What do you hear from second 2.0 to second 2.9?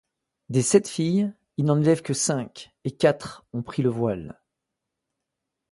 que cinq, et